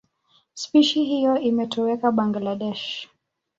Spishi 0.53 1.03
hiyo 1.03 1.37
imetoweka 1.39 2.11
Bangladesh. 2.11 3.09